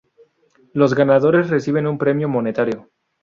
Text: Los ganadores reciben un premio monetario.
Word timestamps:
Los 0.73 0.95
ganadores 0.95 1.51
reciben 1.51 1.85
un 1.85 1.99
premio 1.99 2.27
monetario. 2.27 2.89